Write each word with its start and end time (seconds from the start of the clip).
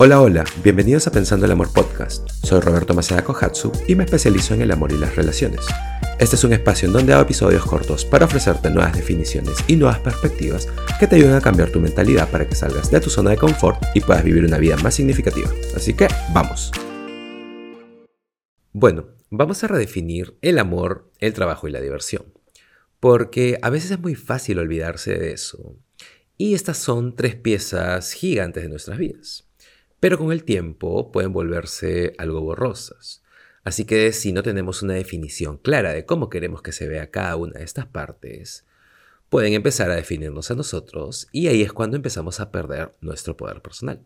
Hola, 0.00 0.20
hola, 0.20 0.44
bienvenidos 0.62 1.08
a 1.08 1.10
Pensando 1.10 1.44
el 1.44 1.50
Amor 1.50 1.72
Podcast. 1.72 2.30
Soy 2.30 2.60
Roberto 2.60 2.94
Maceda 2.94 3.24
Kohatsu 3.24 3.72
y 3.88 3.96
me 3.96 4.04
especializo 4.04 4.54
en 4.54 4.62
el 4.62 4.70
amor 4.70 4.92
y 4.92 4.96
las 4.96 5.16
relaciones. 5.16 5.66
Este 6.20 6.36
es 6.36 6.44
un 6.44 6.52
espacio 6.52 6.86
en 6.86 6.92
donde 6.92 7.12
hago 7.12 7.22
episodios 7.22 7.66
cortos 7.66 8.04
para 8.04 8.26
ofrecerte 8.26 8.70
nuevas 8.70 8.94
definiciones 8.94 9.56
y 9.66 9.74
nuevas 9.74 9.98
perspectivas 9.98 10.68
que 11.00 11.08
te 11.08 11.16
ayuden 11.16 11.34
a 11.34 11.40
cambiar 11.40 11.72
tu 11.72 11.80
mentalidad 11.80 12.30
para 12.30 12.48
que 12.48 12.54
salgas 12.54 12.92
de 12.92 13.00
tu 13.00 13.10
zona 13.10 13.30
de 13.30 13.38
confort 13.38 13.82
y 13.92 14.00
puedas 14.00 14.22
vivir 14.22 14.44
una 14.44 14.58
vida 14.58 14.76
más 14.76 14.94
significativa. 14.94 15.50
Así 15.74 15.94
que, 15.94 16.06
vamos. 16.32 16.70
Bueno, 18.70 19.08
vamos 19.30 19.64
a 19.64 19.66
redefinir 19.66 20.38
el 20.42 20.60
amor, 20.60 21.10
el 21.18 21.32
trabajo 21.32 21.66
y 21.66 21.72
la 21.72 21.80
diversión. 21.80 22.32
Porque 23.00 23.58
a 23.62 23.70
veces 23.70 23.90
es 23.90 23.98
muy 23.98 24.14
fácil 24.14 24.60
olvidarse 24.60 25.18
de 25.18 25.32
eso. 25.32 25.74
Y 26.36 26.54
estas 26.54 26.78
son 26.78 27.16
tres 27.16 27.34
piezas 27.34 28.12
gigantes 28.12 28.62
de 28.62 28.68
nuestras 28.68 28.96
vidas 28.96 29.47
pero 30.00 30.18
con 30.18 30.32
el 30.32 30.44
tiempo 30.44 31.10
pueden 31.12 31.32
volverse 31.32 32.14
algo 32.18 32.40
borrosas. 32.40 33.22
Así 33.64 33.84
que 33.84 34.12
si 34.12 34.32
no 34.32 34.42
tenemos 34.42 34.82
una 34.82 34.94
definición 34.94 35.58
clara 35.58 35.92
de 35.92 36.06
cómo 36.06 36.30
queremos 36.30 36.62
que 36.62 36.72
se 36.72 36.88
vea 36.88 37.10
cada 37.10 37.36
una 37.36 37.58
de 37.58 37.64
estas 37.64 37.86
partes, 37.86 38.64
pueden 39.28 39.52
empezar 39.52 39.90
a 39.90 39.96
definirnos 39.96 40.50
a 40.50 40.54
nosotros 40.54 41.28
y 41.32 41.48
ahí 41.48 41.62
es 41.62 41.72
cuando 41.72 41.96
empezamos 41.96 42.40
a 42.40 42.50
perder 42.50 42.94
nuestro 43.00 43.36
poder 43.36 43.60
personal. 43.60 44.02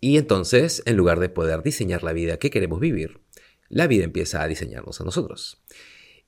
Y 0.00 0.18
entonces, 0.18 0.82
en 0.86 0.96
lugar 0.96 1.20
de 1.20 1.30
poder 1.30 1.62
diseñar 1.62 2.02
la 2.02 2.12
vida 2.12 2.36
que 2.36 2.50
queremos 2.50 2.80
vivir, 2.80 3.20
la 3.68 3.86
vida 3.86 4.04
empieza 4.04 4.42
a 4.42 4.48
diseñarnos 4.48 5.00
a 5.00 5.04
nosotros. 5.04 5.62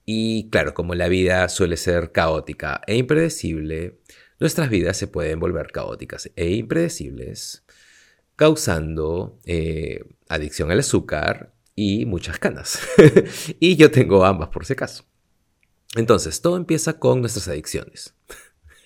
Y 0.05 0.49
claro, 0.51 0.73
como 0.73 0.95
la 0.95 1.09
vida 1.09 1.49
suele 1.49 1.77
ser 1.77 2.13
caótica 2.13 2.81
e 2.87 2.97
impredecible, 2.97 4.01
nuestras 4.41 4.71
vidas 4.71 4.97
se 4.97 5.07
pueden 5.07 5.39
volver 5.39 5.71
caóticas 5.71 6.31
e 6.35 6.51
impredecibles 6.53 7.65
causando 8.39 9.41
eh, 9.47 10.05
adicción 10.29 10.71
al 10.71 10.79
azúcar 10.79 11.53
y 11.75 12.07
muchas 12.07 12.39
canas. 12.39 12.79
y 13.59 13.75
yo 13.75 13.91
tengo 13.91 14.25
ambas 14.25 14.51
por 14.51 14.65
si 14.65 14.75
acaso. 14.75 15.05
Entonces, 15.97 16.41
todo 16.41 16.57
empieza 16.57 17.01
con 17.01 17.21
nuestras 17.21 17.49
adicciones. 17.49 18.15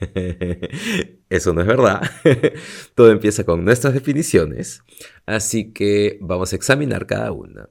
Eso 1.29 1.53
no 1.53 1.61
es 1.61 1.67
verdad. 1.67 2.01
todo 2.95 3.11
empieza 3.11 3.45
con 3.45 3.63
nuestras 3.63 3.93
definiciones. 3.93 4.81
Así 5.27 5.75
que 5.75 6.19
vamos 6.23 6.55
a 6.55 6.57
examinar 6.57 7.07
cada 7.07 7.31
una. 7.31 7.69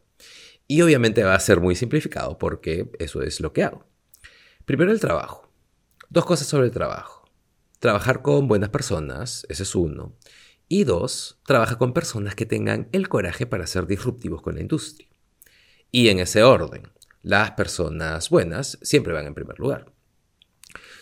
Y 0.67 0.83
obviamente 0.83 1.23
va 1.23 1.33
a 1.33 1.39
ser 1.39 1.61
muy 1.61 1.75
simplificado 1.75 2.37
porque 2.37 2.91
eso 2.99 3.23
es 3.23 3.41
lo 3.41 3.53
que 3.53 3.63
hago. 3.63 3.87
Primero 4.65 4.91
el 4.91 4.99
trabajo. 4.99 5.51
Dos 6.09 6.25
cosas 6.25 6.47
sobre 6.47 6.67
el 6.67 6.71
trabajo. 6.71 7.25
Trabajar 7.79 8.21
con 8.21 8.47
buenas 8.47 8.69
personas, 8.69 9.47
ese 9.49 9.63
es 9.63 9.75
uno. 9.75 10.15
Y 10.73 10.85
dos, 10.85 11.37
trabaja 11.45 11.77
con 11.77 11.91
personas 11.91 12.33
que 12.33 12.45
tengan 12.45 12.87
el 12.93 13.09
coraje 13.09 13.45
para 13.45 13.67
ser 13.67 13.87
disruptivos 13.87 14.41
con 14.41 14.55
la 14.55 14.61
industria. 14.61 15.09
Y 15.91 16.07
en 16.07 16.19
ese 16.19 16.43
orden, 16.43 16.83
las 17.23 17.51
personas 17.51 18.29
buenas 18.29 18.79
siempre 18.81 19.11
van 19.11 19.25
en 19.25 19.33
primer 19.33 19.59
lugar. 19.59 19.91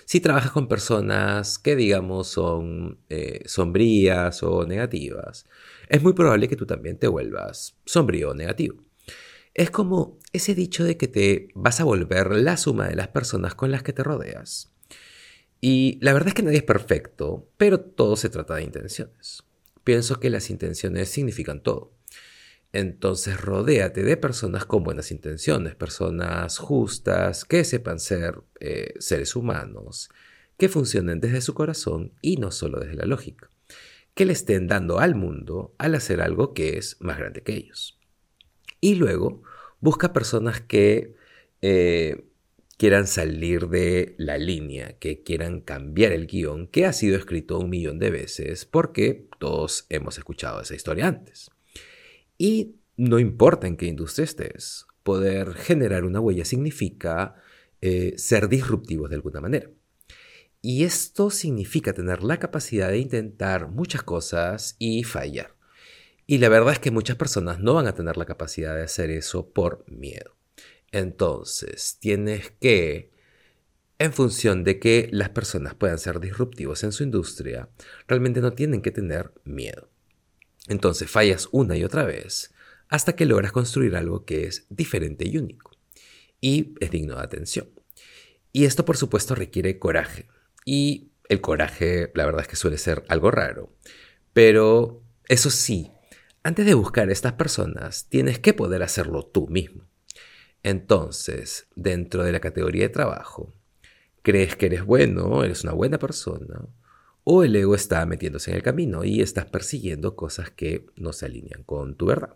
Si 0.05 0.21
trabajas 0.21 0.49
con 0.49 0.67
personas 0.67 1.59
que 1.59 1.75
digamos 1.75 2.29
son 2.29 2.97
eh, 3.09 3.43
sombrías 3.45 4.41
o 4.41 4.65
negativas, 4.65 5.45
es 5.87 6.01
muy 6.01 6.13
probable 6.13 6.47
que 6.47 6.55
tú 6.55 6.65
también 6.65 6.97
te 6.97 7.07
vuelvas 7.07 7.75
sombrío 7.85 8.31
o 8.31 8.33
negativo. 8.33 8.83
Es 9.53 9.69
como 9.69 10.17
ese 10.33 10.55
dicho 10.55 10.83
de 10.83 10.97
que 10.97 11.07
te 11.07 11.49
vas 11.53 11.79
a 11.79 11.83
volver 11.83 12.31
la 12.31 12.57
suma 12.57 12.87
de 12.87 12.95
las 12.95 13.09
personas 13.09 13.53
con 13.53 13.69
las 13.69 13.83
que 13.83 13.93
te 13.93 14.01
rodeas. 14.01 14.73
Y 15.61 15.99
la 16.01 16.13
verdad 16.13 16.29
es 16.29 16.33
que 16.33 16.41
nadie 16.41 16.57
es 16.57 16.63
perfecto, 16.63 17.51
pero 17.57 17.79
todo 17.79 18.15
se 18.15 18.29
trata 18.29 18.55
de 18.55 18.63
intenciones 18.63 19.43
pienso 19.83 20.19
que 20.19 20.29
las 20.29 20.49
intenciones 20.49 21.09
significan 21.09 21.61
todo. 21.61 21.93
Entonces 22.71 23.41
rodéate 23.41 24.03
de 24.03 24.15
personas 24.15 24.65
con 24.65 24.83
buenas 24.83 25.11
intenciones, 25.11 25.75
personas 25.75 26.59
justas, 26.59 27.43
que 27.43 27.63
sepan 27.63 27.99
ser 27.99 28.41
eh, 28.59 28.93
seres 28.99 29.35
humanos, 29.35 30.09
que 30.57 30.69
funcionen 30.69 31.19
desde 31.19 31.41
su 31.41 31.53
corazón 31.55 32.13
y 32.21 32.37
no 32.37 32.51
solo 32.51 32.79
desde 32.79 32.95
la 32.95 33.05
lógica, 33.05 33.49
que 34.13 34.25
le 34.25 34.33
estén 34.33 34.67
dando 34.67 34.99
al 34.99 35.15
mundo 35.15 35.73
al 35.79 35.95
hacer 35.95 36.21
algo 36.21 36.53
que 36.53 36.77
es 36.77 36.97
más 36.99 37.17
grande 37.17 37.41
que 37.41 37.55
ellos. 37.55 37.99
Y 38.81 38.95
luego 38.95 39.41
busca 39.79 40.13
personas 40.13 40.61
que 40.61 41.15
eh, 41.61 42.28
quieran 42.79 43.07
salir 43.07 43.67
de 43.67 44.15
la 44.17 44.37
línea, 44.37 44.97
que 44.99 45.21
quieran 45.21 45.59
cambiar 45.59 46.13
el 46.13 46.27
guion 46.27 46.65
que 46.65 46.85
ha 46.85 46.93
sido 46.93 47.17
escrito 47.17 47.59
un 47.59 47.69
millón 47.69 47.99
de 47.99 48.09
veces, 48.09 48.63
porque 48.63 49.27
todos 49.37 49.85
hemos 49.89 50.17
escuchado 50.17 50.61
esa 50.61 50.75
historia 50.75 51.05
antes. 51.05 51.51
Y 52.37 52.77
no 52.95 53.19
importa 53.19 53.67
en 53.67 53.75
qué 53.75 53.85
industria 53.87 54.23
estés, 54.23 54.85
poder 55.03 55.55
generar 55.55 56.05
una 56.05 56.21
huella 56.21 56.45
significa 56.45 57.35
eh, 57.81 58.13
ser 58.15 58.47
disruptivos 58.47 59.09
de 59.09 59.17
alguna 59.17 59.41
manera. 59.41 59.69
Y 60.61 60.85
esto 60.85 61.31
significa 61.31 61.91
tener 61.91 62.23
la 62.23 62.39
capacidad 62.39 62.87
de 62.87 62.99
intentar 62.99 63.67
muchas 63.67 64.03
cosas 64.03 64.77
y 64.79 65.03
fallar. 65.03 65.53
Y 66.27 66.37
la 66.37 66.47
verdad 66.47 66.71
es 66.71 66.79
que 66.79 66.91
muchas 66.91 67.17
personas 67.17 67.59
no 67.59 67.73
van 67.73 67.87
a 67.87 67.93
tener 67.93 68.15
la 68.15 68.25
capacidad 68.25 68.73
de 68.73 68.83
hacer 68.83 69.09
eso 69.09 69.49
por 69.49 69.83
miedo. 69.91 70.38
Entonces, 70.91 71.97
tienes 71.99 72.51
que, 72.59 73.11
en 73.99 74.13
función 74.13 74.63
de 74.63 74.79
que 74.79 75.09
las 75.11 75.29
personas 75.29 75.75
puedan 75.75 75.99
ser 75.99 76.19
disruptivos 76.19 76.83
en 76.83 76.91
su 76.91 77.03
industria, 77.03 77.69
realmente 78.07 78.41
no 78.41 78.53
tienen 78.53 78.81
que 78.81 78.91
tener 78.91 79.33
miedo. 79.43 79.89
Entonces, 80.67 81.09
fallas 81.09 81.49
una 81.51 81.75
y 81.77 81.83
otra 81.83 82.03
vez 82.05 82.53
hasta 82.89 83.15
que 83.15 83.25
logras 83.25 83.51
construir 83.51 83.95
algo 83.95 84.25
que 84.25 84.45
es 84.45 84.65
diferente 84.69 85.27
y 85.27 85.37
único. 85.37 85.77
Y 86.41 86.73
es 86.79 86.89
digno 86.89 87.15
de 87.15 87.23
atención. 87.23 87.69
Y 88.51 88.65
esto, 88.65 88.83
por 88.85 88.97
supuesto, 88.97 89.35
requiere 89.35 89.77
coraje. 89.77 90.27
Y 90.65 91.11
el 91.27 91.41
coraje, 91.41 92.11
la 92.15 92.25
verdad 92.25 92.41
es 92.41 92.47
que 92.47 92.55
suele 92.55 92.77
ser 92.77 93.03
algo 93.07 93.29
raro. 93.29 93.71
Pero, 94.33 95.03
eso 95.27 95.51
sí, 95.51 95.91
antes 96.41 96.65
de 96.65 96.73
buscar 96.73 97.09
a 97.09 97.11
estas 97.11 97.33
personas, 97.33 98.07
tienes 98.09 98.39
que 98.39 98.53
poder 98.53 98.81
hacerlo 98.81 99.25
tú 99.25 99.47
mismo. 99.47 99.88
Entonces, 100.63 101.67
dentro 101.75 102.23
de 102.23 102.31
la 102.31 102.39
categoría 102.39 102.83
de 102.83 102.89
trabajo, 102.89 103.53
crees 104.21 104.55
que 104.55 104.67
eres 104.67 104.85
bueno, 104.85 105.43
eres 105.43 105.63
una 105.63 105.73
buena 105.73 105.99
persona, 105.99 106.67
o 107.23 107.43
el 107.43 107.55
ego 107.55 107.75
está 107.75 108.05
metiéndose 108.05 108.51
en 108.51 108.57
el 108.57 108.63
camino 108.63 109.03
y 109.03 109.21
estás 109.21 109.45
persiguiendo 109.45 110.15
cosas 110.15 110.49
que 110.51 110.87
no 110.95 111.13
se 111.13 111.25
alinean 111.25 111.63
con 111.63 111.95
tu 111.95 112.07
verdad. 112.07 112.35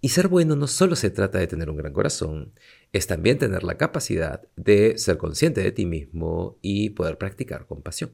Y 0.00 0.08
ser 0.08 0.28
bueno 0.28 0.56
no 0.56 0.66
solo 0.66 0.96
se 0.96 1.10
trata 1.10 1.38
de 1.38 1.46
tener 1.46 1.70
un 1.70 1.76
gran 1.76 1.92
corazón, 1.92 2.52
es 2.92 3.06
también 3.06 3.38
tener 3.38 3.62
la 3.62 3.78
capacidad 3.78 4.42
de 4.56 4.98
ser 4.98 5.16
consciente 5.16 5.62
de 5.62 5.72
ti 5.72 5.86
mismo 5.86 6.58
y 6.60 6.90
poder 6.90 7.18
practicar 7.18 7.66
compasión. 7.66 8.12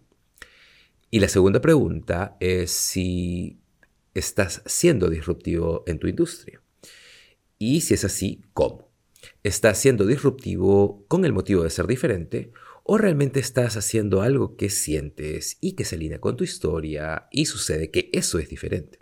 Y 1.11 1.21
la 1.21 1.29
segunda 1.29 1.61
pregunta 1.61 2.37
es 2.41 2.71
si 2.71 3.59
estás 4.13 4.63
siendo 4.67 5.09
disruptivo 5.09 5.85
en 5.87 5.99
tu 5.99 6.07
industria. 6.07 6.61
Y 7.59 7.81
si 7.81 7.95
es 7.95 8.05
así, 8.05 8.43
¿cómo? 8.53 8.89
¿Estás 9.43 9.79
siendo 9.79 10.07
disruptivo 10.07 11.05
con 11.09 11.25
el 11.25 11.33
motivo 11.33 11.65
de 11.65 11.71
ser 11.71 11.87
diferente? 11.87 12.53
¿O 12.85 12.99
realmente 12.99 13.41
estás 13.41 13.77
haciendo 13.77 14.23
algo 14.23 14.57
que 14.57 14.71
sientes 14.71 15.59
y 15.61 15.73
que 15.73 15.85
se 15.85 15.97
alinea 15.97 16.21
con 16.21 16.37
tu 16.37 16.45
historia 16.45 17.29
y 17.31 17.47
sucede 17.47 17.91
que 17.91 18.11
eso 18.13 18.39
es 18.39 18.49
diferente? 18.49 18.99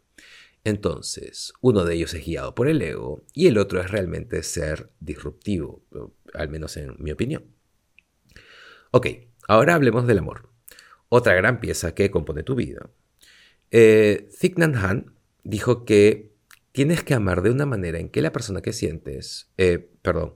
Entonces, 0.64 1.52
uno 1.60 1.84
de 1.84 1.94
ellos 1.94 2.12
es 2.14 2.26
guiado 2.26 2.54
por 2.54 2.66
el 2.66 2.82
ego 2.82 3.22
y 3.32 3.46
el 3.46 3.56
otro 3.58 3.80
es 3.80 3.90
realmente 3.90 4.42
ser 4.42 4.90
disruptivo, 4.98 5.84
al 6.34 6.48
menos 6.48 6.76
en 6.76 6.96
mi 6.98 7.12
opinión. 7.12 7.44
Ok, 8.90 9.06
ahora 9.46 9.76
hablemos 9.76 10.08
del 10.08 10.18
amor, 10.18 10.48
otra 11.08 11.34
gran 11.34 11.60
pieza 11.60 11.94
que 11.94 12.10
compone 12.10 12.42
tu 12.42 12.56
vida. 12.56 12.90
Eh, 13.70 14.28
Thich 14.40 14.58
Nhat 14.58 14.74
Hanh 14.74 15.12
dijo 15.44 15.84
que 15.84 16.35
tienes 16.76 17.02
que 17.02 17.14
amar 17.14 17.40
de 17.40 17.48
una 17.48 17.64
manera 17.64 17.98
en 17.98 18.10
que 18.10 18.20
la 18.20 18.32
persona 18.32 18.60
que 18.60 18.74
sientes, 18.74 19.50
eh, 19.56 19.88
perdón, 20.02 20.34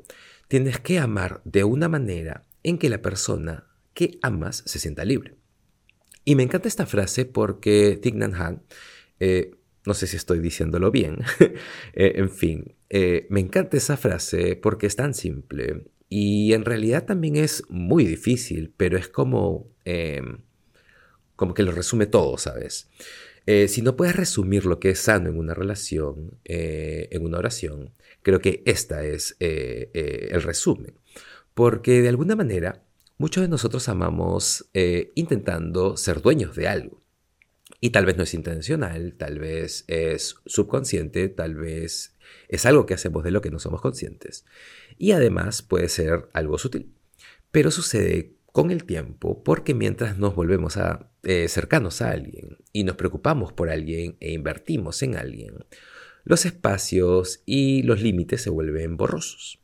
tienes 0.48 0.80
que 0.80 0.98
amar 0.98 1.42
de 1.44 1.64
una 1.64 1.86
manera 1.86 2.46
en 2.62 2.78
que 2.78 2.88
la 2.88 3.02
persona 3.02 3.66
que 3.92 4.18
amas 4.22 4.62
se 4.64 4.78
sienta 4.78 5.04
libre. 5.04 5.36
Y 6.24 6.36
me 6.36 6.42
encanta 6.42 6.66
esta 6.66 6.86
frase 6.86 7.26
porque 7.26 7.98
Thich 8.00 8.14
Han, 8.14 8.62
eh, 9.18 9.50
no 9.84 9.92
sé 9.92 10.06
si 10.06 10.16
estoy 10.16 10.38
diciéndolo 10.38 10.90
bien, 10.90 11.18
eh, 11.92 12.12
en 12.14 12.30
fin, 12.30 12.74
me 13.28 13.40
encanta 13.40 13.76
esa 13.76 13.98
frase 13.98 14.56
porque 14.56 14.86
es 14.86 14.96
tan 14.96 15.12
simple 15.12 15.90
y 16.08 16.54
en 16.54 16.64
realidad 16.64 17.04
también 17.04 17.36
es 17.36 17.64
muy 17.68 18.06
difícil, 18.06 18.72
pero 18.78 18.96
es 18.96 19.08
como, 19.08 19.68
como 21.36 21.52
que 21.52 21.62
lo 21.62 21.72
resume 21.72 22.06
todo, 22.06 22.38
¿sabes? 22.38 22.88
Eh, 23.52 23.66
si 23.66 23.82
no 23.82 23.96
puedes 23.96 24.14
resumir 24.14 24.64
lo 24.64 24.78
que 24.78 24.90
es 24.90 25.00
sano 25.00 25.28
en 25.28 25.36
una 25.36 25.54
relación, 25.54 26.38
eh, 26.44 27.08
en 27.10 27.24
una 27.24 27.38
oración, 27.38 27.92
creo 28.22 28.38
que 28.38 28.62
esta 28.64 29.02
es 29.04 29.36
eh, 29.40 30.28
el 30.30 30.40
resumen. 30.40 30.94
Porque 31.52 32.00
de 32.00 32.08
alguna 32.10 32.36
manera, 32.36 32.84
muchos 33.18 33.42
de 33.42 33.48
nosotros 33.48 33.88
amamos 33.88 34.70
intentando 35.16 35.96
ser 35.96 36.22
dueños 36.22 36.54
de 36.54 36.68
algo. 36.68 37.02
Y 37.80 37.90
tal 37.90 38.06
vez 38.06 38.16
no 38.16 38.22
es 38.22 38.34
intencional, 38.34 39.16
tal 39.18 39.40
vez 39.40 39.84
es 39.88 40.36
subconsciente, 40.46 41.28
tal 41.28 41.56
vez 41.56 42.14
es 42.46 42.66
algo 42.66 42.86
que 42.86 42.94
hacemos 42.94 43.24
de 43.24 43.32
lo 43.32 43.40
que 43.40 43.50
no 43.50 43.58
somos 43.58 43.80
conscientes. 43.80 44.44
Y 44.96 45.10
además 45.10 45.62
puede 45.62 45.88
ser 45.88 46.28
algo 46.34 46.56
sutil. 46.56 46.94
Pero 47.50 47.72
sucede 47.72 48.36
con 48.52 48.70
el 48.70 48.84
tiempo 48.84 49.42
porque 49.42 49.74
mientras 49.74 50.18
nos 50.18 50.34
volvemos 50.34 50.76
a, 50.76 51.10
eh, 51.22 51.48
cercanos 51.48 52.02
a 52.02 52.10
alguien 52.10 52.58
y 52.72 52.84
nos 52.84 52.96
preocupamos 52.96 53.52
por 53.52 53.70
alguien 53.70 54.16
e 54.20 54.32
invertimos 54.32 55.02
en 55.02 55.16
alguien, 55.16 55.64
los 56.24 56.46
espacios 56.46 57.42
y 57.46 57.82
los 57.82 58.02
límites 58.02 58.42
se 58.42 58.50
vuelven 58.50 58.96
borrosos. 58.96 59.60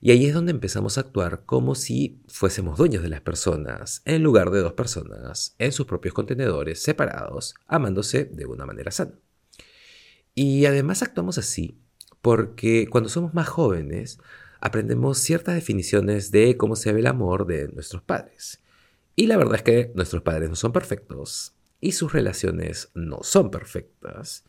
Y 0.00 0.10
ahí 0.10 0.26
es 0.26 0.34
donde 0.34 0.52
empezamos 0.52 0.98
a 0.98 1.02
actuar 1.02 1.44
como 1.46 1.74
si 1.74 2.20
fuésemos 2.28 2.76
dueños 2.76 3.02
de 3.02 3.08
las 3.08 3.22
personas, 3.22 4.02
en 4.04 4.22
lugar 4.22 4.50
de 4.50 4.60
dos 4.60 4.74
personas, 4.74 5.54
en 5.58 5.72
sus 5.72 5.86
propios 5.86 6.12
contenedores, 6.12 6.82
separados, 6.82 7.54
amándose 7.66 8.26
de 8.26 8.44
una 8.44 8.66
manera 8.66 8.90
sana. 8.90 9.18
Y 10.34 10.66
además 10.66 11.02
actuamos 11.02 11.38
así 11.38 11.80
porque 12.20 12.86
cuando 12.90 13.08
somos 13.08 13.34
más 13.34 13.48
jóvenes, 13.48 14.18
aprendemos 14.64 15.18
ciertas 15.18 15.54
definiciones 15.54 16.30
de 16.30 16.56
cómo 16.56 16.74
se 16.74 16.90
ve 16.90 17.00
el 17.00 17.06
amor 17.06 17.46
de 17.46 17.68
nuestros 17.68 18.02
padres. 18.02 18.62
Y 19.14 19.26
la 19.26 19.36
verdad 19.36 19.56
es 19.56 19.62
que 19.62 19.92
nuestros 19.94 20.22
padres 20.22 20.48
no 20.48 20.56
son 20.56 20.72
perfectos 20.72 21.54
y 21.82 21.92
sus 21.92 22.14
relaciones 22.14 22.88
no 22.94 23.18
son 23.22 23.50
perfectas. 23.50 24.42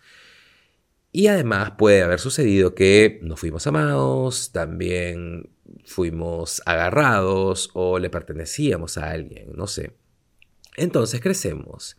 Y 1.12 1.28
además 1.28 1.74
puede 1.78 2.02
haber 2.02 2.22
sucedido 2.22 2.76
que 2.76 3.20
no 3.24 3.36
fuimos 3.36 3.68
amados, 3.68 4.54
también 4.54 5.50
fuimos 5.84 6.62
agarrados 6.66 7.70
o 7.74 8.00
le 8.00 8.10
pertenecíamos 8.10 8.98
a 8.98 9.12
alguien, 9.12 9.52
no 9.54 9.68
sé. 9.68 9.98
Entonces 10.78 11.20
crecemos 11.20 11.98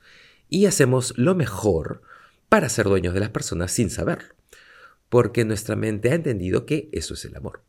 y 0.48 0.64
hacemos 0.64 1.12
lo 1.18 1.34
mejor 1.34 2.00
para 2.48 2.70
ser 2.70 2.86
dueños 2.86 3.12
de 3.12 3.20
las 3.20 3.30
personas 3.30 3.72
sin 3.72 3.90
saberlo, 3.90 4.34
porque 5.10 5.44
nuestra 5.44 5.76
mente 5.76 6.12
ha 6.12 6.14
entendido 6.14 6.64
que 6.64 6.88
eso 6.92 7.12
es 7.12 7.22
el 7.26 7.36
amor. 7.36 7.66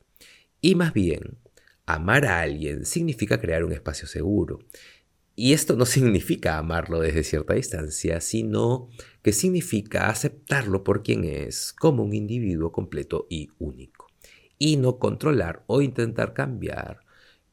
Y 0.62 0.75
más 0.75 0.94
bien, 0.94 1.38
amar 1.86 2.25
a 2.25 2.42
alguien 2.42 2.86
significa 2.86 3.39
crear 3.39 3.63
un 3.63 3.74
espacio 3.74 4.07
seguro, 4.07 4.59
y 5.39 5.54
esto 5.54 5.75
no 5.77 5.86
significa 5.86 6.57
amarlo 6.57 7.00
desde 7.00 7.24
cierta 7.24 7.54
distancia, 7.54 8.19
sino 8.19 8.89
que 9.21 9.31
significa 9.31 10.09
aceptarlo 10.09 10.83
por 10.83 11.04
quien 11.04 11.24
es, 11.24 11.71
como 11.74 12.04
un 12.04 12.13
individuo 12.13 12.74
completo 12.74 13.27
y 13.30 13.50
único. 13.59 14.07
Y 14.59 14.77
no 14.77 14.98
controlar 14.98 15.63
o 15.68 15.81
intentar 15.81 16.33
cambiar 16.33 17.01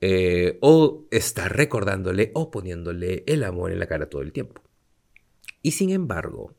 eh, 0.01 0.59
o 0.63 1.07
estar 1.11 1.55
recordándole 1.55 2.31
o 2.35 2.51
poniéndole 2.51 3.23
el 3.27 3.45
amor 3.45 3.71
en 3.71 3.79
la 3.79 3.87
cara 3.87 4.09
todo 4.09 4.23
el 4.23 4.33
tiempo. 4.33 4.63
Y 5.61 5.73
sin 5.73 5.91
embargo, 5.91 6.55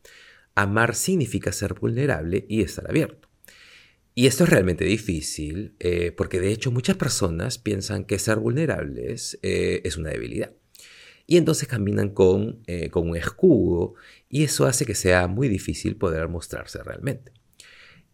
amar 0.53 0.95
significa 0.95 1.51
ser 1.51 1.73
vulnerable 1.73 2.45
y 2.47 2.61
estar 2.61 2.87
abierto. 2.87 3.24
Y 4.17 4.27
esto 4.27 4.45
es 4.45 4.49
realmente 4.49 4.85
difícil 4.85 5.75
eh, 5.79 6.13
porque 6.13 6.39
de 6.39 6.49
hecho 6.51 6.71
muchas 6.71 6.95
personas 6.95 7.57
piensan 7.57 8.05
que 8.05 8.17
ser 8.17 8.37
vulnerables 8.37 9.37
eh, 9.43 9.81
es 9.83 9.97
una 9.97 10.09
debilidad 10.09 10.53
y 11.27 11.35
entonces 11.35 11.67
caminan 11.67 12.11
con, 12.11 12.63
eh, 12.65 12.89
con 12.89 13.09
un 13.09 13.17
escudo 13.17 13.95
y 14.29 14.45
eso 14.45 14.67
hace 14.67 14.85
que 14.85 14.95
sea 14.95 15.27
muy 15.27 15.49
difícil 15.49 15.97
poder 15.97 16.29
mostrarse 16.29 16.81
realmente. 16.81 17.33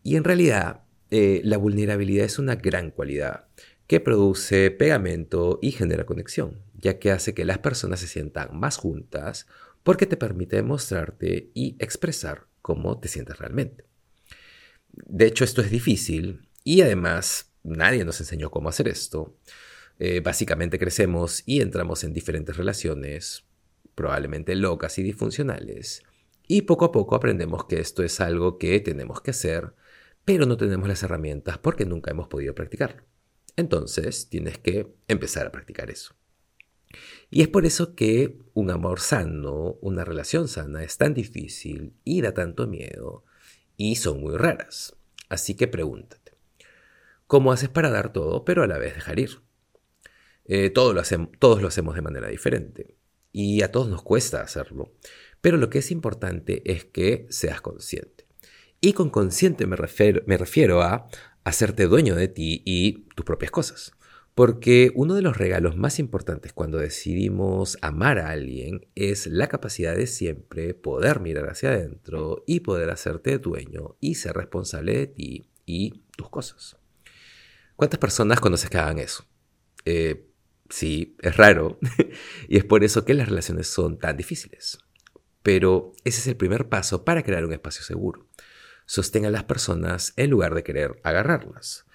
Y 0.02 0.16
en 0.16 0.24
realidad, 0.24 0.82
la 1.12 1.58
vulnerabilidad 1.58 2.26
es 2.26 2.40
una 2.40 2.56
gran 2.56 2.90
cualidad 2.90 3.48
que 3.86 4.00
produce 4.00 4.72
pegamento 4.72 5.60
y 5.62 5.72
genera 5.72 6.06
conexión, 6.06 6.62
ya 6.74 6.98
que 6.98 7.12
hace 7.12 7.34
que 7.34 7.44
las 7.44 7.60
personas 7.60 8.00
se 8.00 8.08
sientan 8.08 8.58
más 8.58 8.78
juntas 8.78 9.46
porque 9.84 10.06
te 10.06 10.16
permite 10.16 10.64
mostrarte 10.64 11.52
y 11.54 11.76
expresar 11.80 12.48
cómo 12.62 13.00
te 13.00 13.10
sientes 13.10 13.38
realmente. 13.38 13.91
De 14.94 15.26
hecho, 15.26 15.44
esto 15.44 15.62
es 15.62 15.72
difícil 15.72 16.48
y 16.64 16.82
además 16.82 17.52
nadie 17.64 18.06
nos 18.06 18.20
enseñó 18.20 18.52
cómo 18.52 18.70
hacer 18.70 18.88
esto. 18.88 19.38
Eh, 20.00 20.20
básicamente 20.20 20.80
crecemos 20.80 21.44
y 21.46 21.62
entramos 21.62 22.04
en 22.04 22.14
diferentes 22.14 22.58
relaciones, 22.58 23.46
probablemente 23.96 24.56
locas 24.56 24.98
y 24.98 25.04
disfuncionales, 25.04 26.04
y 26.48 26.64
poco 26.64 26.86
a 26.86 26.92
poco 26.92 27.16
aprendemos 27.16 27.66
que 27.66 27.80
esto 27.80 28.04
es 28.04 28.20
algo 28.20 28.58
que 28.58 28.80
tenemos 28.80 29.22
que 29.22 29.32
hacer, 29.32 29.74
pero 30.26 30.46
no 30.46 30.58
tenemos 30.58 30.88
las 30.88 31.04
herramientas 31.04 31.58
porque 31.58 31.86
nunca 31.86 32.12
hemos 32.12 32.28
podido 32.28 32.56
practicarlo. 32.56 33.04
Entonces 33.56 34.30
tienes 34.30 34.58
que 34.58 34.88
empezar 35.08 35.48
a 35.48 35.52
practicar 35.52 35.90
eso. 35.90 36.16
Y 37.30 37.42
es 37.42 37.48
por 37.48 37.66
eso 37.66 37.96
que 37.96 38.40
un 38.54 38.70
amor 38.72 39.00
sano, 39.00 39.78
una 39.82 40.04
relación 40.04 40.48
sana 40.48 40.84
es 40.84 40.98
tan 40.98 41.14
difícil 41.14 41.94
y 42.04 42.22
da 42.22 42.34
tanto 42.34 42.68
miedo 42.68 43.24
y 43.82 43.96
son 43.96 44.22
muy 44.22 44.38
raras. 44.38 44.96
Así 45.28 45.56
que 45.56 45.68
pregúntate, 45.68 46.34
¿cómo 47.26 47.52
haces 47.52 47.70
para 47.70 47.90
dar 47.90 48.14
todo 48.14 48.46
pero 48.46 48.62
a 48.62 48.68
la 48.68 48.78
vez 48.78 48.94
dejar 48.94 49.18
ir? 49.18 49.42
Eh, 50.46 50.70
todos 50.70 50.94
lo 50.94 51.02
hacemos 51.68 51.96
de 51.96 52.02
manera 52.02 52.28
diferente 52.28 52.96
y 53.32 53.64
a 53.64 53.72
todos 53.72 53.88
nos 53.88 54.04
cuesta 54.04 54.42
hacerlo. 54.42 54.94
Pero 55.42 55.58
lo 55.58 55.72
que 55.72 55.80
es 55.80 55.90
importante 55.90 56.62
es 56.72 56.86
que 56.86 57.26
seas 57.32 57.62
consciente. 57.62 58.28
Y 58.82 58.94
con 58.94 59.10
consciente 59.10 59.66
me 59.66 59.76
refiero, 59.76 60.22
me 60.28 60.38
refiero 60.38 60.84
a 60.84 61.08
hacerte 61.44 61.88
dueño 61.88 62.14
de 62.16 62.28
ti 62.28 62.62
y 62.64 63.08
tus 63.16 63.26
propias 63.26 63.50
cosas. 63.50 63.94
Porque 64.34 64.92
uno 64.96 65.14
de 65.14 65.22
los 65.22 65.38
regalos 65.38 65.76
más 65.76 66.00
importantes 66.00 66.54
cuando 66.54 66.78
decidimos 66.78 67.78
amar 67.82 68.18
a 68.18 68.30
alguien 68.30 68.88
es 68.96 69.28
la 69.28 69.48
capacidad 69.48 69.96
de 69.96 70.08
siempre 70.08 70.74
poder 70.74 71.20
mirar 71.20 71.50
hacia 71.50 71.70
adentro 71.70 72.44
y 72.48 72.62
poder 72.62 72.90
hacerte 72.90 73.38
dueño 73.38 73.98
y 74.00 74.16
ser 74.16 74.36
responsable 74.36 74.98
de 74.98 75.08
ti 75.08 75.50
y 75.66 76.04
tus 76.16 76.30
cosas. 76.30 76.78
¿Cuántas 77.76 78.00
personas 78.00 78.40
conoces 78.40 78.70
que 78.70 78.78
hagan 78.78 79.00
eso? 79.00 79.26
Eh, 79.86 80.32
Sí, 80.72 81.18
es 81.20 81.36
raro. 81.36 81.78
y 82.48 82.58
es 82.58 82.64
por 82.64 82.84
eso 82.84 83.06
que 83.06 83.14
las 83.14 83.28
relaciones 83.28 83.68
son 83.68 84.00
tan 84.00 84.18
difíciles. 84.18 84.80
Pero 85.44 85.94
ese 86.06 86.22
es 86.22 86.28
el 86.28 86.38
primer 86.38 86.70
paso 86.70 87.04
para 87.04 87.24
crear 87.24 87.46
un 87.46 87.54
espacio 87.54 87.84
seguro. 87.84 88.28
Sostén 88.86 89.26
a 89.26 89.30
las 89.30 89.44
personas 89.44 90.14
en 90.16 90.30
lugar 90.30 90.56
de 90.56 90.64
querer 90.64 91.00
agarrarlas. 91.04 91.86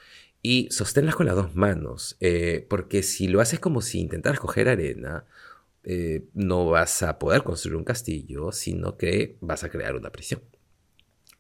Y 0.49 0.69
sosténlas 0.71 1.17
con 1.17 1.27
las 1.27 1.35
dos 1.35 1.57
manos, 1.57 2.17
eh, 2.21 2.65
porque 2.71 3.03
si 3.03 3.27
lo 3.27 3.41
haces 3.41 3.59
como 3.59 3.81
si 3.81 3.99
intentaras 3.99 4.39
coger 4.39 4.69
arena, 4.69 5.25
eh, 5.83 6.29
no 6.35 6.67
vas 6.67 7.03
a 7.03 7.19
poder 7.19 7.43
construir 7.43 7.75
un 7.75 7.83
castillo, 7.83 8.53
sino 8.53 8.97
que 8.97 9.39
vas 9.41 9.65
a 9.65 9.71
crear 9.71 9.97
una 9.97 10.13
prisión. 10.13 10.41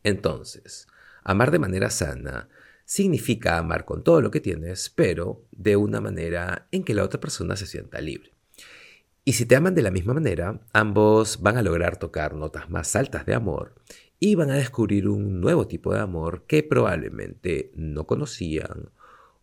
Entonces, 0.02 0.88
amar 1.22 1.52
de 1.52 1.60
manera 1.60 1.88
sana 1.88 2.48
significa 2.84 3.58
amar 3.58 3.84
con 3.84 4.02
todo 4.02 4.20
lo 4.20 4.32
que 4.32 4.40
tienes, 4.40 4.90
pero 4.90 5.44
de 5.52 5.76
una 5.76 6.00
manera 6.00 6.66
en 6.72 6.82
que 6.82 6.94
la 6.94 7.04
otra 7.04 7.20
persona 7.20 7.54
se 7.54 7.66
sienta 7.66 8.00
libre. 8.00 8.32
Y 9.24 9.34
si 9.34 9.46
te 9.46 9.54
aman 9.54 9.76
de 9.76 9.82
la 9.82 9.92
misma 9.92 10.14
manera, 10.14 10.62
ambos 10.72 11.40
van 11.42 11.56
a 11.58 11.62
lograr 11.62 11.96
tocar 11.96 12.34
notas 12.34 12.70
más 12.70 12.96
altas 12.96 13.24
de 13.24 13.34
amor 13.34 13.76
y 14.18 14.34
van 14.34 14.50
a 14.50 14.56
descubrir 14.56 15.06
un 15.08 15.40
nuevo 15.40 15.68
tipo 15.68 15.94
de 15.94 16.00
amor 16.00 16.44
que 16.48 16.64
probablemente 16.64 17.70
no 17.76 18.04
conocían 18.08 18.90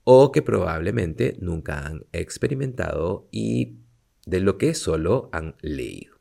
o 0.04 0.32
que 0.32 0.42
probablemente 0.42 1.38
nunca 1.40 1.86
han 1.86 2.06
experimentado 2.12 3.28
y 3.32 3.78
de 4.26 4.40
lo 4.40 4.58
que 4.58 4.74
solo 4.74 5.30
han 5.32 5.56
leído. 5.62 6.16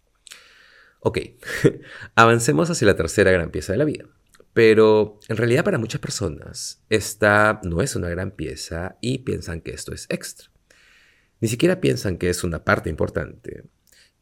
Ok, 1.00 1.18
avancemos 2.14 2.70
hacia 2.70 2.86
la 2.86 2.96
tercera 2.96 3.32
gran 3.32 3.50
pieza 3.50 3.72
de 3.72 3.78
la 3.78 3.84
vida, 3.84 4.04
pero 4.52 5.18
en 5.28 5.36
realidad 5.36 5.64
para 5.64 5.78
muchas 5.78 6.00
personas 6.00 6.84
esta 6.90 7.60
no 7.64 7.82
es 7.82 7.96
una 7.96 8.08
gran 8.08 8.30
pieza 8.32 8.98
y 9.00 9.18
piensan 9.18 9.60
que 9.60 9.72
esto 9.72 9.92
es 9.92 10.06
extra. 10.10 10.50
Ni 11.40 11.48
siquiera 11.48 11.80
piensan 11.80 12.18
que 12.18 12.30
es 12.30 12.44
una 12.44 12.64
parte 12.64 12.88
importante. 12.88 13.64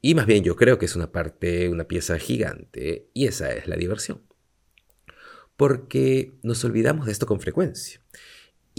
Y 0.01 0.15
más 0.15 0.25
bien 0.25 0.43
yo 0.43 0.57
creo 0.57 0.79
que 0.79 0.87
es 0.87 0.97
una 0.97 1.13
parte, 1.13 1.69
una 1.69 1.85
pieza 1.85 2.19
gigante 2.19 3.11
y 3.13 3.27
esa 3.27 3.53
es 3.53 3.69
la 3.69 3.77
diversión. 3.77 4.23
Porque 5.59 6.33
nos 6.43 6.65
olvidamos 6.65 7.05
de 7.05 7.13
esto 7.13 7.27
con 7.27 7.41
frecuencia. 7.41 8.01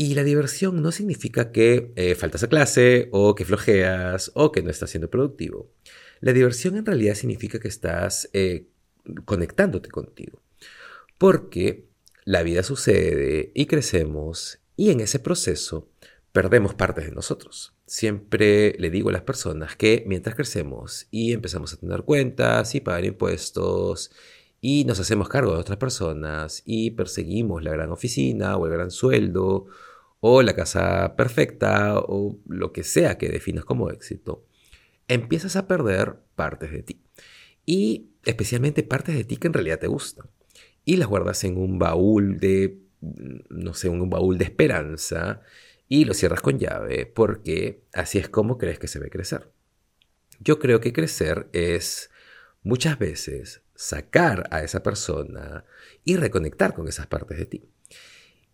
Y 0.02 0.16
la 0.16 0.24
diversión 0.24 0.82
no 0.82 0.92
significa 0.92 1.52
que 1.52 1.94
eh, 1.96 2.16
faltas 2.16 2.42
a 2.42 2.48
clase 2.48 3.08
o 3.12 3.36
que 3.36 3.46
flojeas 3.46 4.32
o 4.34 4.52
que 4.52 4.64
no 4.64 4.72
estás 4.72 4.90
siendo 4.90 5.12
productivo. 5.12 5.70
La 6.22 6.34
diversión 6.34 6.76
en 6.76 6.88
realidad 6.88 7.14
significa 7.14 7.60
que 7.60 7.68
estás 7.68 8.28
eh, 8.34 8.66
conectándote 9.26 9.92
contigo 9.92 10.42
porque 11.20 11.86
la 12.26 12.42
vida 12.42 12.64
sucede 12.64 13.52
y 13.54 13.68
crecemos 13.68 14.58
y 14.76 14.90
en 14.90 15.02
ese 15.02 15.20
proceso 15.20 15.92
perdemos 16.32 16.74
partes 16.74 17.06
de 17.06 17.12
nosotros. 17.12 17.76
Siempre 17.86 18.74
le 18.80 18.90
digo 18.90 19.10
a 19.10 19.14
las 19.14 19.22
personas 19.22 19.76
que 19.76 20.04
mientras 20.08 20.36
crecemos 20.36 21.10
y 21.12 21.32
empezamos 21.32 21.74
a 21.74 21.78
tener 21.78 22.02
cuentas 22.02 22.74
y 22.74 22.80
pagar 22.80 23.06
impuestos 23.06 24.10
y 24.62 24.84
nos 24.86 25.00
hacemos 25.00 25.30
cargo 25.30 25.54
de 25.54 25.60
otras 25.60 25.78
personas 25.78 26.64
y 26.66 26.90
perseguimos 26.90 27.62
la 27.62 27.70
gran 27.70 27.92
oficina 27.92 28.58
o 28.58 28.66
el 28.66 28.74
gran 28.74 28.90
sueldo 28.90 29.68
o 30.22 30.42
la 30.44 30.56
casa 30.56 31.16
perfecta 31.18 31.98
o 31.98 32.40
lo 32.48 32.72
que 32.72 32.84
sea 32.84 33.18
que 33.18 33.30
definas 33.30 33.66
como 33.66 33.90
éxito, 33.90 34.46
empiezas 35.08 35.56
a 35.56 35.68
perder 35.68 36.16
partes 36.36 36.72
de 36.72 36.84
ti. 36.84 37.02
Y 37.66 38.12
especialmente 38.24 38.84
partes 38.84 39.16
de 39.16 39.24
ti 39.24 39.38
que 39.38 39.48
en 39.48 39.54
realidad 39.54 39.80
te 39.80 39.88
gustan. 39.88 40.28
Y 40.86 40.98
las 40.98 41.08
guardas 41.08 41.44
en 41.44 41.58
un 41.58 41.80
baúl 41.80 42.40
de, 42.40 42.80
mm, 43.02 43.40
no 43.50 43.74
sé, 43.74 43.90
un 43.90 44.10
baúl 44.10 44.38
de 44.38 44.46
esperanza 44.46 45.42
y 45.88 46.06
lo 46.06 46.14
cierras 46.14 46.42
con 46.42 46.60
llave 46.60 47.06
porque 47.06 47.84
así 47.94 48.18
es 48.20 48.30
como 48.30 48.58
crees 48.58 48.80
que 48.80 48.88
se 48.88 49.00
ve 49.00 49.10
crecer. 49.10 49.52
Yo 50.40 50.60
creo 50.60 50.80
que 50.82 50.94
crecer 50.94 51.50
es 51.52 52.12
muchas 52.64 52.98
veces 53.00 53.62
sacar 53.76 54.48
a 54.52 54.64
esa 54.64 54.84
persona 54.84 55.66
y 56.06 56.16
reconectar 56.16 56.74
con 56.74 56.88
esas 56.88 57.08
partes 57.08 57.40
de 57.40 57.46
ti. 57.46 57.70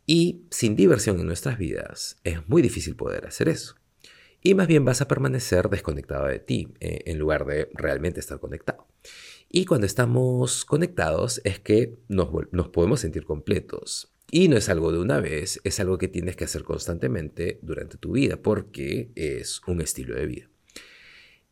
Y 0.10 0.48
sin 0.50 0.78
diversión 0.78 1.20
en 1.20 1.28
nuestras 1.28 1.58
vidas 1.58 2.16
es 2.24 2.48
muy 2.48 2.62
difícil 2.62 2.96
poder 2.96 3.26
hacer 3.26 3.50
eso. 3.50 3.76
Y 4.42 4.56
más 4.56 4.68
bien 4.68 4.86
vas 4.86 5.02
a 5.02 5.08
permanecer 5.10 5.68
desconectado 5.70 6.28
de 6.28 6.40
ti 6.40 6.70
eh, 6.80 7.02
en 7.06 7.20
lugar 7.20 7.46
de 7.46 7.70
realmente 7.74 8.22
estar 8.22 8.40
conectado. 8.40 8.88
Y 9.50 9.66
cuando 9.66 9.86
estamos 9.86 10.64
conectados 10.64 11.42
es 11.44 11.60
que 11.60 11.98
nos, 12.08 12.30
nos 12.52 12.70
podemos 12.70 13.02
sentir 13.02 13.26
completos. 13.26 14.14
Y 14.32 14.48
no 14.48 14.56
es 14.56 14.70
algo 14.70 14.94
de 14.94 15.00
una 15.00 15.20
vez, 15.20 15.60
es 15.66 15.80
algo 15.82 15.98
que 15.98 16.08
tienes 16.08 16.38
que 16.38 16.46
hacer 16.46 16.64
constantemente 16.64 17.60
durante 17.62 17.98
tu 17.98 18.14
vida 18.14 18.38
porque 18.42 19.12
es 19.16 19.62
un 19.68 19.82
estilo 19.82 20.16
de 20.16 20.26
vida. 20.26 20.50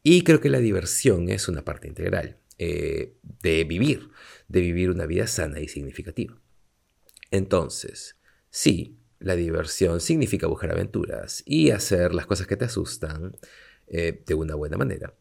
Y 0.01 0.23
creo 0.23 0.39
que 0.39 0.49
la 0.49 0.59
diversión 0.59 1.27
es 1.27 1.49
una 1.49 1.65
parte 1.65 1.89
integral 1.89 2.37
eh, 2.57 3.15
de 3.41 3.65
vivir, 3.65 4.11
de 4.47 4.61
vivir 4.61 4.91
una 4.91 5.05
vida 5.05 5.27
sana 5.27 5.59
y 5.59 5.67
significativa. 5.67 6.39
Entonces, 7.31 8.15
sí, 8.55 8.97
la 9.19 9.35
diversión 9.35 9.99
significa 9.99 10.47
buscar 10.47 10.71
aventuras 10.71 11.43
y 11.45 11.71
hacer 11.71 12.13
las 12.15 12.25
cosas 12.25 12.47
que 12.47 12.55
te 12.55 12.63
asustan 12.63 13.35
eh, 13.87 14.23
de 14.25 14.33
una 14.33 14.55
buena 14.55 14.77
manera 14.77 15.13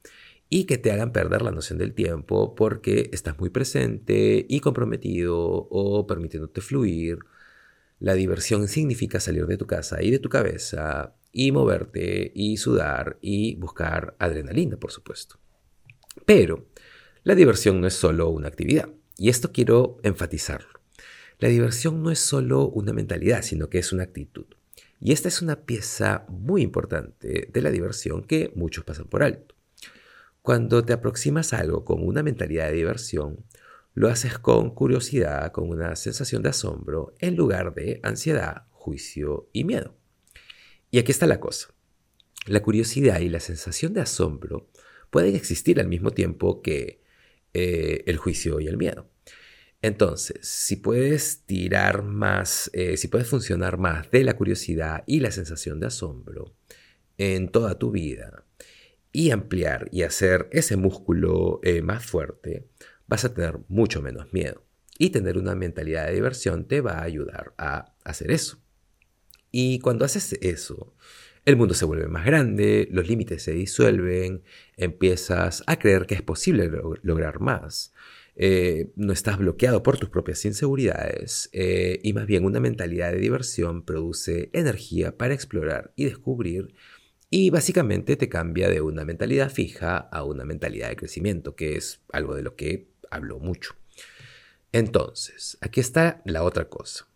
y 0.48 0.64
que 0.66 0.78
te 0.78 0.92
hagan 0.92 1.10
perder 1.10 1.42
la 1.42 1.50
noción 1.50 1.80
del 1.80 1.94
tiempo 1.94 2.54
porque 2.54 3.10
estás 3.12 3.36
muy 3.40 3.50
presente 3.50 4.46
y 4.48 4.60
comprometido 4.60 5.36
o 5.36 6.06
permitiéndote 6.06 6.60
fluir. 6.60 7.18
La 7.98 8.14
diversión 8.14 8.68
significa 8.68 9.18
salir 9.18 9.46
de 9.46 9.56
tu 9.56 9.66
casa 9.66 10.00
y 10.00 10.12
de 10.12 10.20
tu 10.20 10.28
cabeza 10.28 11.16
y 11.32 11.50
moverte 11.50 12.30
y 12.36 12.56
sudar 12.56 13.18
y 13.20 13.56
buscar 13.56 14.14
adrenalina, 14.20 14.76
por 14.76 14.92
supuesto. 14.92 15.40
Pero 16.24 16.68
la 17.24 17.34
diversión 17.34 17.80
no 17.80 17.88
es 17.88 17.94
solo 17.94 18.28
una 18.28 18.46
actividad, 18.46 18.90
y 19.16 19.28
esto 19.28 19.50
quiero 19.50 19.98
enfatizarlo. 20.04 20.73
La 21.44 21.50
diversión 21.50 22.02
no 22.02 22.10
es 22.10 22.20
solo 22.20 22.70
una 22.70 22.94
mentalidad, 22.94 23.42
sino 23.42 23.68
que 23.68 23.76
es 23.76 23.92
una 23.92 24.04
actitud. 24.04 24.46
Y 24.98 25.12
esta 25.12 25.28
es 25.28 25.42
una 25.42 25.66
pieza 25.66 26.24
muy 26.30 26.62
importante 26.62 27.50
de 27.52 27.60
la 27.60 27.70
diversión 27.70 28.24
que 28.24 28.50
muchos 28.54 28.82
pasan 28.82 29.08
por 29.08 29.22
alto. 29.22 29.54
Cuando 30.40 30.86
te 30.86 30.94
aproximas 30.94 31.52
a 31.52 31.58
algo 31.58 31.84
con 31.84 32.02
una 32.02 32.22
mentalidad 32.22 32.68
de 32.68 32.76
diversión, 32.76 33.44
lo 33.92 34.08
haces 34.08 34.38
con 34.38 34.70
curiosidad, 34.70 35.52
con 35.52 35.68
una 35.68 35.94
sensación 35.96 36.42
de 36.42 36.48
asombro, 36.48 37.12
en 37.18 37.36
lugar 37.36 37.74
de 37.74 38.00
ansiedad, 38.02 38.62
juicio 38.70 39.50
y 39.52 39.64
miedo. 39.64 39.94
Y 40.90 40.98
aquí 40.98 41.12
está 41.12 41.26
la 41.26 41.40
cosa. 41.40 41.74
La 42.46 42.62
curiosidad 42.62 43.20
y 43.20 43.28
la 43.28 43.40
sensación 43.40 43.92
de 43.92 44.00
asombro 44.00 44.70
pueden 45.10 45.36
existir 45.36 45.78
al 45.78 45.88
mismo 45.88 46.12
tiempo 46.12 46.62
que 46.62 47.02
eh, 47.52 48.02
el 48.06 48.16
juicio 48.16 48.60
y 48.60 48.66
el 48.66 48.78
miedo. 48.78 49.10
Entonces, 49.84 50.38
si 50.40 50.76
puedes 50.76 51.42
tirar 51.44 52.04
más, 52.04 52.70
eh, 52.72 52.96
si 52.96 53.08
puedes 53.08 53.28
funcionar 53.28 53.76
más 53.76 54.10
de 54.10 54.24
la 54.24 54.34
curiosidad 54.34 55.04
y 55.06 55.20
la 55.20 55.30
sensación 55.30 55.78
de 55.78 55.88
asombro 55.88 56.54
en 57.18 57.50
toda 57.50 57.78
tu 57.78 57.90
vida 57.90 58.46
y 59.12 59.30
ampliar 59.30 59.90
y 59.92 60.00
hacer 60.00 60.48
ese 60.52 60.78
músculo 60.78 61.60
eh, 61.62 61.82
más 61.82 62.02
fuerte, 62.02 62.66
vas 63.08 63.26
a 63.26 63.34
tener 63.34 63.58
mucho 63.68 64.00
menos 64.00 64.32
miedo. 64.32 64.64
Y 64.98 65.10
tener 65.10 65.36
una 65.36 65.54
mentalidad 65.54 66.06
de 66.06 66.14
diversión 66.14 66.66
te 66.66 66.80
va 66.80 67.00
a 67.00 67.02
ayudar 67.02 67.52
a 67.58 67.94
hacer 68.04 68.30
eso. 68.30 68.62
Y 69.50 69.80
cuando 69.80 70.06
haces 70.06 70.32
eso, 70.40 70.94
el 71.44 71.56
mundo 71.56 71.74
se 71.74 71.84
vuelve 71.84 72.08
más 72.08 72.24
grande, 72.24 72.88
los 72.90 73.06
límites 73.06 73.42
se 73.42 73.52
disuelven, 73.52 74.44
empiezas 74.78 75.62
a 75.66 75.78
creer 75.78 76.06
que 76.06 76.14
es 76.14 76.22
posible 76.22 76.70
lograr 77.02 77.40
más. 77.40 77.92
Eh, 78.36 78.92
no 78.96 79.12
estás 79.12 79.38
bloqueado 79.38 79.82
por 79.82 79.96
tus 79.96 80.08
propias 80.08 80.44
inseguridades 80.44 81.48
eh, 81.52 82.00
y 82.02 82.12
más 82.14 82.26
bien 82.26 82.44
una 82.44 82.58
mentalidad 82.58 83.12
de 83.12 83.18
diversión 83.18 83.84
produce 83.84 84.50
energía 84.52 85.16
para 85.16 85.34
explorar 85.34 85.92
y 85.94 86.06
descubrir 86.06 86.74
y 87.30 87.50
básicamente 87.50 88.16
te 88.16 88.28
cambia 88.28 88.68
de 88.68 88.80
una 88.80 89.04
mentalidad 89.04 89.50
fija 89.50 89.96
a 89.98 90.24
una 90.24 90.44
mentalidad 90.44 90.88
de 90.88 90.96
crecimiento, 90.96 91.56
que 91.56 91.76
es 91.76 92.00
algo 92.12 92.34
de 92.34 92.42
lo 92.42 92.54
que 92.54 92.92
hablo 93.10 93.38
mucho. 93.40 93.74
Entonces, 94.72 95.58
aquí 95.60 95.80
está 95.80 96.22
la 96.24 96.42
otra 96.42 96.68
cosa. 96.68 97.08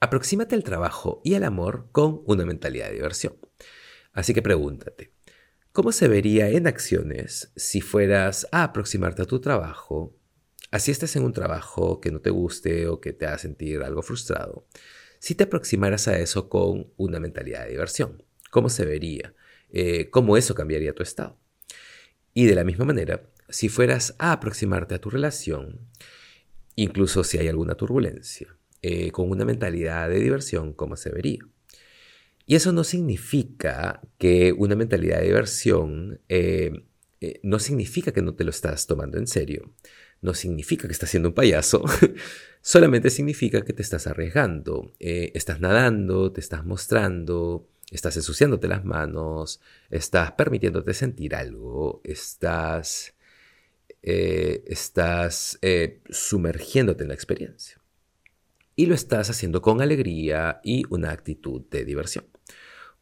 Aproxímate 0.00 0.54
al 0.54 0.64
trabajo 0.64 1.20
y 1.24 1.34
al 1.34 1.44
amor 1.44 1.88
con 1.92 2.22
una 2.26 2.44
mentalidad 2.44 2.88
de 2.88 2.94
diversión. 2.94 3.36
Así 4.12 4.34
que 4.34 4.42
pregúntate, 4.42 5.11
¿cómo 5.72 5.90
se 5.90 6.06
vería 6.06 6.50
en 6.50 6.66
acciones 6.66 7.50
si 7.56 7.80
fueras 7.80 8.46
a 8.52 8.64
aproximarte 8.64 9.22
a 9.22 9.26
tu 9.26 9.40
trabajo, 9.40 10.14
así 10.70 10.90
estés 10.90 11.16
en 11.16 11.24
un 11.24 11.32
trabajo 11.32 12.00
que 12.00 12.10
no 12.10 12.20
te 12.20 12.30
guste 12.30 12.86
o 12.86 13.00
que 13.00 13.12
te 13.12 13.26
haga 13.26 13.38
sentir 13.38 13.82
algo 13.82 14.02
frustrado, 14.02 14.66
si 15.18 15.34
te 15.34 15.44
aproximaras 15.44 16.08
a 16.08 16.18
eso 16.18 16.48
con 16.48 16.92
una 16.96 17.20
mentalidad 17.20 17.64
de 17.64 17.70
diversión? 17.70 18.22
¿Cómo 18.50 18.68
se 18.68 18.84
vería? 18.84 19.34
Eh, 19.70 20.10
¿Cómo 20.10 20.36
eso 20.36 20.54
cambiaría 20.54 20.94
tu 20.94 21.02
estado? 21.02 21.38
Y 22.34 22.44
de 22.44 22.54
la 22.54 22.64
misma 22.64 22.84
manera, 22.84 23.30
si 23.48 23.70
fueras 23.70 24.14
a 24.18 24.32
aproximarte 24.32 24.94
a 24.94 25.00
tu 25.00 25.08
relación, 25.08 25.88
incluso 26.76 27.24
si 27.24 27.38
hay 27.38 27.48
alguna 27.48 27.76
turbulencia, 27.76 28.56
eh, 28.82 29.10
con 29.10 29.30
una 29.30 29.46
mentalidad 29.46 30.10
de 30.10 30.20
diversión 30.20 30.74
como 30.74 30.96
se 30.96 31.10
vería. 31.10 31.40
Y 32.46 32.56
eso 32.56 32.72
no 32.72 32.84
significa 32.84 34.00
que 34.18 34.52
una 34.52 34.74
mentalidad 34.74 35.18
de 35.18 35.26
diversión 35.26 36.20
eh, 36.28 36.84
eh, 37.20 37.40
no 37.42 37.58
significa 37.58 38.12
que 38.12 38.22
no 38.22 38.34
te 38.34 38.44
lo 38.44 38.50
estás 38.50 38.86
tomando 38.86 39.18
en 39.18 39.26
serio. 39.26 39.72
No 40.20 40.34
significa 40.34 40.86
que 40.86 40.92
estás 40.92 41.10
siendo 41.10 41.30
un 41.30 41.34
payaso. 41.34 41.84
Solamente 42.62 43.10
significa 43.10 43.62
que 43.62 43.72
te 43.72 43.82
estás 43.82 44.06
arriesgando. 44.06 44.92
estás 44.98 45.60
nadando, 45.60 46.32
te 46.32 46.40
estás 46.40 46.64
mostrando, 46.64 47.68
estás 47.90 48.16
ensuciándote 48.16 48.68
las 48.68 48.84
manos, 48.84 49.60
estás 49.90 50.32
permitiéndote 50.32 50.94
sentir 50.94 51.34
algo, 51.34 52.00
estás, 52.04 53.14
estás 54.02 55.58
sumergiéndote 56.10 57.02
en 57.02 57.08
la 57.08 57.14
experiencia 57.14 57.81
y 58.76 58.86
lo 58.86 58.94
estás 58.94 59.30
haciendo 59.30 59.62
con 59.62 59.80
alegría 59.80 60.60
y 60.64 60.84
una 60.90 61.10
actitud 61.10 61.62
de 61.70 61.84
diversión. 61.84 62.26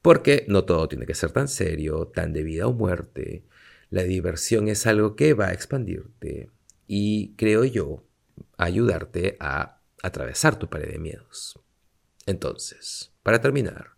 Porque 0.02 0.44
no 0.48 0.64
todo 0.64 0.88
tiene 0.88 1.06
que 1.06 1.14
ser 1.14 1.30
tan 1.30 1.48
serio, 1.48 2.08
tan 2.08 2.32
de 2.32 2.42
vida 2.42 2.66
o 2.66 2.72
muerte. 2.72 3.44
La 3.90 4.02
diversión 4.02 4.68
es 4.68 4.86
algo 4.86 5.16
que 5.16 5.34
va 5.34 5.48
a 5.48 5.52
expandirte 5.52 6.50
y, 6.86 7.34
creo 7.36 7.64
yo, 7.64 8.04
ayudarte 8.56 9.36
a 9.40 9.80
atravesar 10.02 10.58
tu 10.58 10.68
pared 10.68 10.90
de 10.90 10.98
miedos. 10.98 11.58
Entonces, 12.26 13.12
para 13.22 13.40
terminar, 13.40 13.90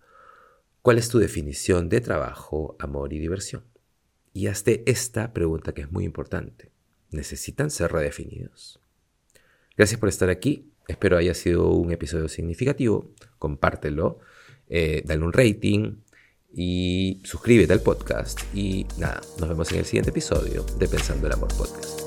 ¿cuál 0.83 0.99
es 0.99 1.09
tu 1.09 1.19
definición 1.19 1.89
de 1.89 2.01
trabajo, 2.01 2.77
amor 2.79 3.13
y 3.13 3.19
diversión? 3.19 3.65
Y 4.33 4.47
hazte 4.47 4.83
esta 4.87 5.33
pregunta 5.33 5.73
que 5.73 5.83
es 5.83 5.93
muy 5.93 6.05
importante. 6.05 6.73
¿Necesitan 7.11 7.71
ser 7.71 7.93
redefinidos? 7.93 8.81
Gracias 9.77 10.01
por 10.01 10.09
estar 10.09 10.31
aquí 10.31 10.72
Espero 10.89 11.17
haya 11.17 11.35
sido 11.35 11.71
un 11.71 11.93
episodio 11.93 12.29
significativo. 12.29 13.11
Compártelo, 13.39 14.19
eh, 14.69 15.03
dale 15.05 15.25
un 15.25 15.33
rating 15.33 15.97
y 16.55 17.21
suscríbete 17.25 17.73
al 17.73 17.81
podcast. 17.81 18.41
Y 18.55 18.87
nada, 18.99 19.21
nos 19.39 19.49
vemos 19.49 19.73
en 19.73 19.79
el 19.79 19.85
siguiente 19.85 20.11
episodio 20.11 20.65
de 20.79 20.89
Pensando 20.89 21.27
el 21.27 21.33
Amor 21.33 21.49
Podcast. 21.57 22.02